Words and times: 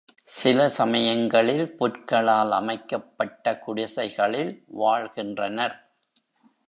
சில 0.29 0.69
சமயங்களில் 0.69 1.77
புற்களால் 1.77 2.51
அமைக்கப்பட்ட 2.51 3.59
குடிசைகளில் 3.59 4.51
வாழ்கின்றனர். 4.67 5.77